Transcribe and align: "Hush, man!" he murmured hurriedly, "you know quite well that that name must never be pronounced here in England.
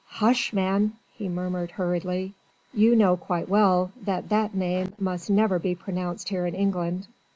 "Hush, 0.13 0.51
man!" 0.51 0.93
he 1.15 1.29
murmured 1.29 1.69
hurriedly, 1.69 2.33
"you 2.73 2.95
know 2.95 3.15
quite 3.15 3.47
well 3.47 3.91
that 4.01 4.29
that 4.29 4.55
name 4.55 4.93
must 4.97 5.29
never 5.29 5.59
be 5.59 5.75
pronounced 5.75 6.29
here 6.29 6.47
in 6.47 6.55
England. 6.55 7.05